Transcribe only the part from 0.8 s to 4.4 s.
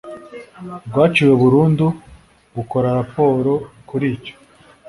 rwaciwe burundu bukora raporo kuri icyo